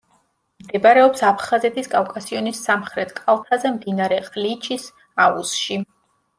მდებარეობს 0.61 1.21
აფხაზეთის 1.31 1.91
კავკასიონის 1.91 2.63
სამხრეთ 2.69 3.13
კალთაზე, 3.21 3.75
მდინარე 3.79 4.21
ყლიჩის 4.33 4.91
აუზში. 5.29 5.83